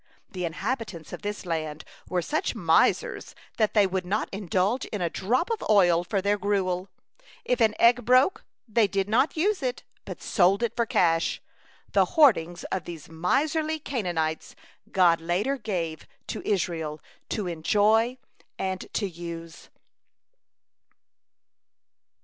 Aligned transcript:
The 0.31 0.45
inhabitants 0.45 1.13
of 1.13 1.21
this 1.21 1.45
land 1.45 1.85
were 2.09 2.23
such 2.23 2.55
misers 2.55 3.35
that 3.57 3.75
they 3.75 3.85
would 3.85 4.03
not 4.03 4.29
indulge 4.31 4.85
in 4.85 4.99
a 4.99 5.11
drop 5.11 5.51
of 5.51 5.63
oil 5.69 6.03
for 6.03 6.23
their 6.23 6.39
gruel; 6.39 6.89
if 7.45 7.61
an 7.61 7.75
egg 7.79 8.03
broke, 8.03 8.43
they 8.67 8.87
did 8.87 9.07
not 9.07 9.37
use 9.37 9.61
it, 9.61 9.83
but 10.03 10.19
sold 10.23 10.63
it 10.63 10.75
for 10.75 10.87
cash. 10.87 11.39
The 11.91 12.05
hoardings 12.17 12.63
of 12.71 12.85
these 12.85 13.09
miserly 13.09 13.77
Canaanites 13.77 14.55
God 14.91 15.21
later 15.21 15.55
gave 15.57 16.07
to 16.29 16.41
Israel 16.47 16.99
to 17.29 17.45
enjoy 17.45 18.17
and 18.57 18.87
to 18.93 19.07
use. 19.07 19.69